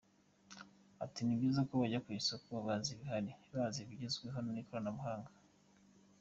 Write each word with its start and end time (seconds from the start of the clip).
Ati 1.03 1.19
“Ni 1.23 1.37
byiza 1.39 1.61
ko 1.67 1.73
bajya 1.81 2.03
ku 2.03 2.09
isoko 2.19 2.49
bazi 2.65 2.89
ibihari, 2.95 3.31
bazi 3.53 3.79
ibigezweho 3.81 4.37
mu 4.45 4.51
ikoranabuhanga. 4.61 5.31